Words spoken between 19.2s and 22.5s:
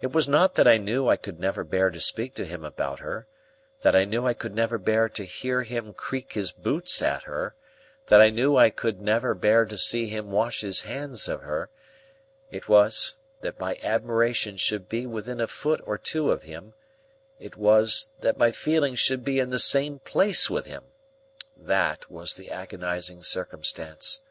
be in the same place with him,—that, was the